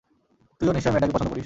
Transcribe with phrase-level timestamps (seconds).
[0.61, 1.39] তুইও নিশ্চয়ই মেয়েটাকে পছন্দ করিস।